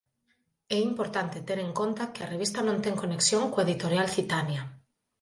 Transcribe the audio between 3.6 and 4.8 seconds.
Editorial Citania.